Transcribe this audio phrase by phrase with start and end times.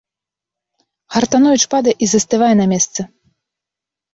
[1.17, 3.01] Хартановіч падае і застывае на месцы.